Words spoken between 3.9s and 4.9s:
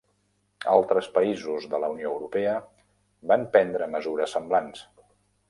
mesures semblants.